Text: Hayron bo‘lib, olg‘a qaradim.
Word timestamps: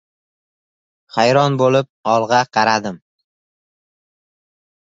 Hayron 1.17 1.59
bo‘lib, 1.61 1.91
olg‘a 2.15 2.41
qaradim. 2.59 2.99